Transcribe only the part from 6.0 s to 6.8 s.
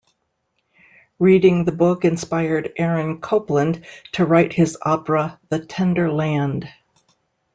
Land".